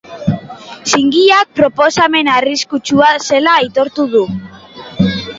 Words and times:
Zinegileak 0.91 1.49
proposamen 1.59 2.29
arriskutsua 2.35 3.09
zela 3.27 3.53
aitortu 3.59 4.07
du. 4.15 4.23